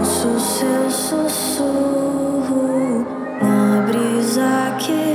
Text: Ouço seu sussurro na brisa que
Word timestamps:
Ouço 0.00 0.30
seu 0.38 0.88
sussurro 0.88 3.04
na 3.42 3.82
brisa 3.84 4.76
que 4.78 5.07